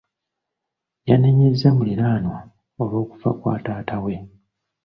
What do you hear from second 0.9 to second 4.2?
Yanenyezza muliraanwa olw'okufa kwa taata we.